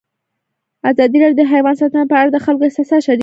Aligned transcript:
ازادي 0.89 1.17
راډیو 1.21 1.37
د 1.39 1.43
حیوان 1.51 1.75
ساتنه 1.81 2.03
په 2.11 2.15
اړه 2.21 2.29
د 2.31 2.37
خلکو 2.45 2.65
احساسات 2.65 3.01
شریک 3.05 3.15
کړي. 3.15 3.19